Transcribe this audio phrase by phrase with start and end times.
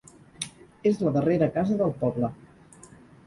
[0.91, 2.31] És la darrera casa del poble.